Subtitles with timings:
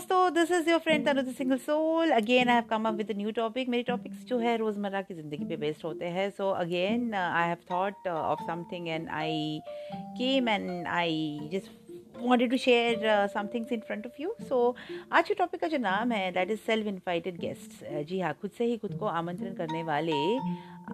[0.00, 3.10] दोस्तों this is your friend Tanu the single soul again I have come up with
[3.16, 6.28] new topic मेरे topics जो है रोज़मर्रा की ज़िंदगी पे बेस्ड होते हैं.
[6.30, 9.60] So again I have thought of something and I
[10.18, 14.34] came and I just wanted to share uh, some things in front of you.
[14.48, 14.74] So
[15.12, 18.50] आज के टॉपिक का जो नाम है that is self invited guest जी हाँ खुद
[18.58, 20.18] से ही खुद को आमंत्रण करने वाले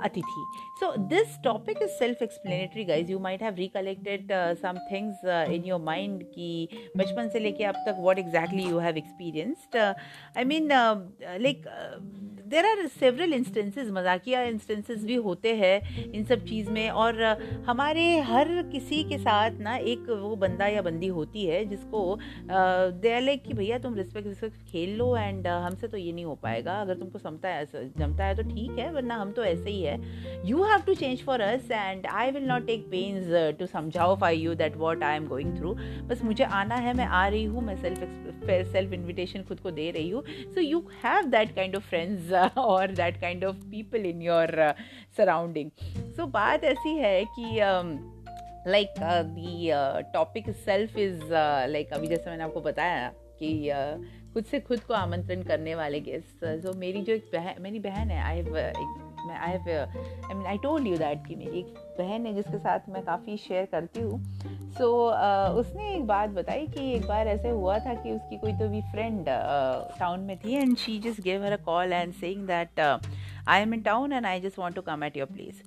[0.05, 0.45] अतिथि.
[0.81, 4.32] So this topic is self explanatory guys you might have recollected
[4.63, 5.25] some things
[5.55, 10.45] in your mind कि बचपन से लेके अब तक what exactly you have experienced I
[10.45, 10.68] mean
[11.23, 11.67] like
[12.46, 17.23] there are several instances मजाकिया इंस्टेंसेस भी होते हैं इन सब चीज़ में और
[17.67, 22.03] हमारे हर किसी के साथ ना एक वो बंदा या बंदी होती है जिसको
[23.03, 26.35] दे लाइक कि भैया तुम रिस्पेक्ट रिस्पेक्ट खेल लो एंड हमसे तो ये नहीं हो
[26.43, 27.67] पाएगा। अगर तुमको समता है
[27.99, 31.25] जमता है तो ठीक है, वरना हम तो ऐसे ही है। You have to change
[31.25, 35.17] for us and I will not take pains to समझाओ phi you that what I
[35.17, 35.75] am going through
[36.09, 39.91] बस मुझे आना है, मैं आ रही हूँ, मैं सेल्फ सेल्फ इन्विटेशन खुद को दे
[39.91, 40.23] रही हूँ।
[40.55, 44.75] So you have that kind of friends और that kind of people in your
[45.17, 45.70] surrounding
[46.17, 47.55] so बात ऐसी है कि
[48.70, 49.70] like the
[50.12, 51.25] topic self is
[51.70, 56.01] like अभी जैसे मैंने आपको बताया कि uh, खुद से खुद को आमंत्रण करने वाले
[56.01, 59.69] गेस्ट सो so, मेरी जो एक बहन मेरी बहन है आई हैव मैं I have
[60.25, 63.37] I mean I told you that कि मेरी एक बहन है जिसके साथ मैं काफ़ी
[63.37, 64.21] शेयर करती हूँ।
[64.77, 68.39] सो so, uh, उसने एक बात बताई कि एक बार ऐसे हुआ था कि उसकी
[68.39, 69.25] कोई तो भी फ्रेंड
[69.99, 72.81] टाउन uh, में थी and she just gave her a call and saying that
[73.49, 75.63] I am in town and I just want to come at your place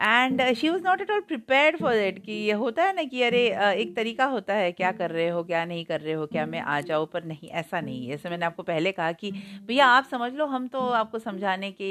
[0.00, 3.22] and she was not at all prepare for it कि ये होता है ना कि
[3.22, 6.44] अरे एक तरीका होता है क्या कर रहे हो, क्या नहीं कर रहे हो, क्या
[6.46, 9.30] मैं आ जाऊँ, पर नहीं, ऐसा नहीं है। जैसे मैंने आपको पहले कहा कि
[9.66, 11.90] भैया, आप समझ लो, हम तो आपको समझाने के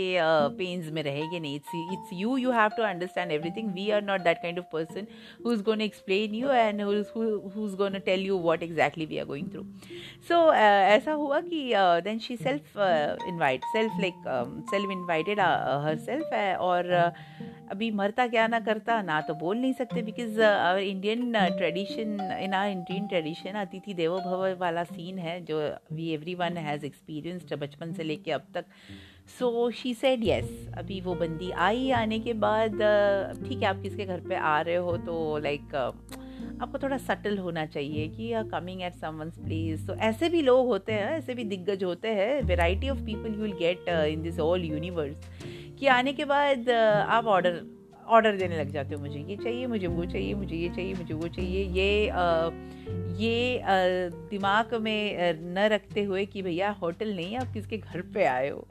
[0.57, 4.21] पेन्स में रहेंगे नहीं। It's it's you you have to understand everything we are not
[4.21, 5.07] that kind of person
[5.45, 9.25] who is gonna explain you and who is gonna tell you what exactly we are
[9.25, 9.63] going through
[10.29, 11.63] so ऐसा हुआ कि
[12.03, 12.77] then she self
[13.27, 14.23] invite self like
[14.71, 15.39] self invited
[16.05, 16.93] herself और
[17.71, 22.53] अभी मरता क्या ना करता, ना तो बोल नहीं सकते because our Indian tradition in
[22.53, 25.59] our Indian tradition अतिथि देवो भव वाला सीन है जो
[25.91, 28.65] we every one has experienced बचपन से लेके अब तक।
[29.39, 32.71] सो शी सेड येस अभी वो बंदी आई, आने के बाद
[33.47, 35.75] ठीक है, आप किसके घर पे आ रहे हो तो लाइक
[36.61, 40.65] आपको थोड़ा सटल होना चाहिए कि are coming at someone's place तो ऐसे भी लोग
[40.67, 44.39] होते हैं, ऐसे भी दिग्गज होते हैं variety of people you will get in this
[44.39, 45.15] all universe
[45.79, 46.69] कि आने के बाद
[47.09, 47.61] आप ऑर्डर
[48.07, 51.13] ऑर्डर देने लग जाते हो मुझे ये चाहिए मुझे वो चाहिए मुझे ये चाहिए मुझे
[51.13, 52.49] वो चाहिए। ये आ,
[53.15, 53.67] ये आ,
[54.29, 58.67] दिमाग में न रखते हुए कि भैया होटल नहीं आप किसके घर पे आए हो?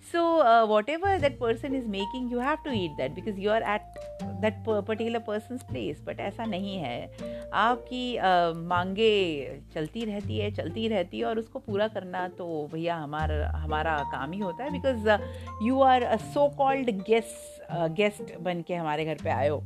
[0.00, 3.62] So uh, whatever that person is making you have to eat that because you are
[3.62, 3.96] at
[4.40, 9.12] that particular person's place but ऐसा नहीं है आपकी uh, मांगे
[9.74, 14.32] चलती रहती है चलती रहती है और उसको पूरा करना तो भैया हमारा हमारा काम
[14.32, 19.30] ही होता है because you are so called guest guest बन के हमारे घर पे
[19.30, 19.62] आए हो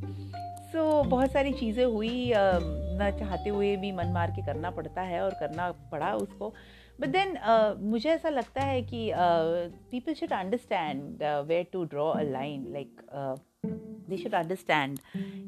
[0.72, 2.60] सो so, बहुत सारी चीज़ें हुई uh,
[3.02, 6.52] न चाहते हुए भी मन मार के करना पड़ता है और करना पड़ा उसको।
[7.00, 9.10] बट देन uh, मुझे ऐसा लगता है कि
[9.90, 13.00] people should understand where to draw a line like
[14.08, 14.98] they should understand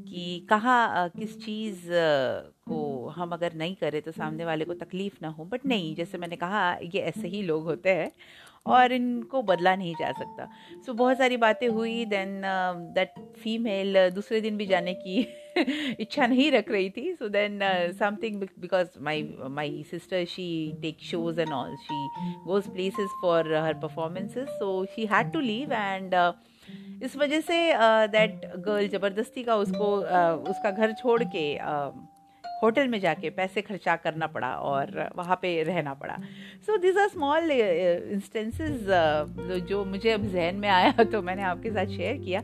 [0.09, 4.75] कि कहाँ uh, किस चीज़ uh, को हम अगर नहीं करें तो सामने वाले को
[4.75, 8.11] तकलीफ़ ना हो। बट नहीं जैसे मैंने कहा ये ऐसे ही लोग होते हैं।
[8.67, 12.41] और इनको बदला नहीं जा सकता। सो so, बहुत सारी बातें हुई देन
[12.95, 15.27] दैट फीमेल दूसरे दिन भी जाने की
[16.01, 17.59] इच्छा नहीं रख रही थी। So then
[17.99, 20.49] something because my my sister she
[20.83, 22.09] take shows and all she
[22.47, 26.15] goes places for her performances so she had to leave and
[27.03, 27.57] इस वजह से
[28.09, 32.14] दैट uh, गर्ल ज़बरदस्ती का उसको uh, उसका घर छोड़ के uh,
[32.63, 36.17] होटल में जाके पैसे खर्चा करना पड़ा और वहाँ पे रहना पड़ा।
[36.67, 38.87] So this are small instances
[39.69, 42.43] जो मुझे अब जहन में आया तो मैंने आपके साथ शेयर किया।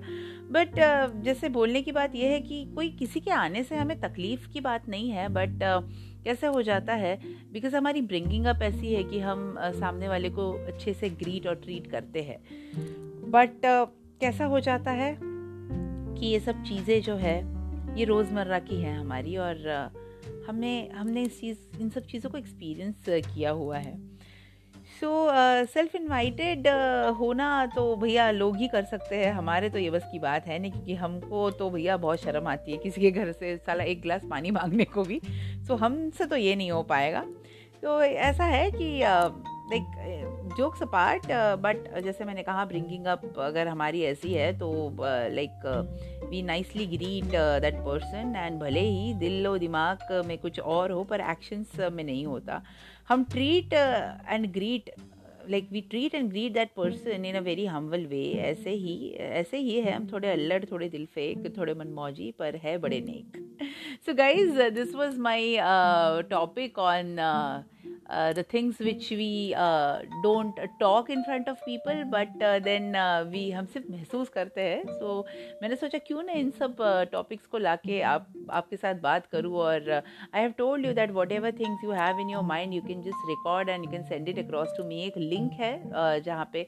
[0.50, 4.00] बट uh, जैसे बोलने की बात यह है कि कोई किसी के आने से हमें
[4.00, 5.82] तकलीफ़ की बात नहीं है बट uh,
[6.24, 7.16] कैसे हो जाता है
[7.52, 11.46] बिकॉज़ हमारी ब्रिंगिंग अप ऐसी है कि हम uh, सामने वाले को अच्छे से ग्रीट
[11.46, 12.38] और ट्रीट करते हैं।
[13.30, 13.86] बट uh,
[14.20, 15.16] कैसा हो जाता है
[16.20, 17.59] कि ये सब चीज़ें जो है
[17.96, 19.66] ये रोज़मर्रा की है हमारी और
[20.48, 23.98] हमने हमने इस चीज़ इन सब चीज़ों को एक्सपीरियंस किया हुआ है।
[25.00, 25.10] सो
[25.66, 26.68] सेल्फ इन्वाइटेड
[27.18, 30.58] होना तो भैया लोग ही कर सकते हैं। हमारे तो ये बस की बात है
[30.58, 34.00] नहीं क्योंकि हमको तो भैया बहुत शर्म आती है किसी के घर से साला एक
[34.02, 37.24] गिलास पानी मांगने को भी। सो so, हमसे तो ये नहीं हो पाएगा।
[37.82, 38.98] तो ऐसा है कि
[39.72, 41.26] लाइक जोक्स अपार्ट
[41.62, 44.70] बट जैसे मैंने कहा ब्रिंगिंग अप अगर हमारी ऐसी है तो
[45.00, 47.30] like uh, like, uh, we nicely greet
[47.62, 52.04] that person and भले ही दिल व दिमाग में कुछ और हो, पर एक्शंस में
[52.04, 52.62] नहीं होता।
[53.08, 54.90] हम treat and greet
[55.50, 59.58] like we treat and greet that person in a very humble way ऐसे ही ऐसे
[59.58, 63.38] ही है, हम थोड़े अल्लड़, थोड़े दिल फेक, थोड़े मनमौजी, पर है बड़े नेक।
[64.06, 65.56] So guys this was my
[66.30, 67.16] topic on
[68.10, 72.94] uh, the things which we uh, don't talk in front of people but uh, then
[72.94, 76.76] uh, we हम सिर्फ़ महसूस करते हैं। सो so, मैंने सोचा क्यों ना इन सब
[77.12, 81.10] टॉपिक्स uh, को लाके आप आपके साथ बात करूँ और I have told you that
[81.32, 84.28] whatever things you have in your mind you can just record and you can send
[84.28, 85.72] it across to me एक लिंक है
[86.20, 86.66] जहाँ पे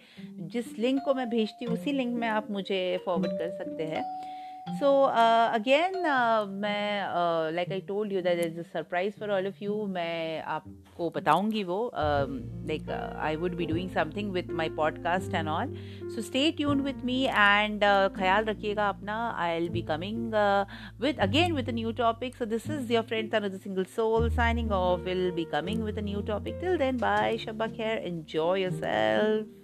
[0.55, 4.05] जिस लिंक को मैं भेजती हूँ उसी लिंक में आप मुझे फॉरवर्ड कर सकते हैं।
[4.67, 5.97] सो अगेन
[6.61, 11.09] मैं like I told you that is a surprise for all of you मैं आपको
[11.11, 15.75] बताऊँगी वो like I would be doing something with my podcast and all
[16.15, 17.85] so stay tune with me and
[18.17, 20.35] ख्याल रखिएगा अपना I will be coming
[21.01, 24.73] with again with a new topic so this is your friend Tanu single soul signing
[24.73, 28.73] off will be coming with a new topic till then bye Shaba खैर enjoy your
[28.73, 29.62] self